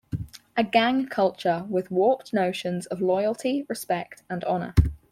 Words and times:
A 0.57 0.63
gang 0.63 1.05
culture 1.05 1.63
with 1.69 1.91
warped 1.91 2.33
notions 2.33 2.87
of 2.87 3.03
loyalty, 3.03 3.67
respect 3.69 4.23
and 4.31 4.43
honour. 4.45 4.73